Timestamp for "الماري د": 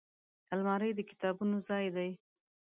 0.53-0.99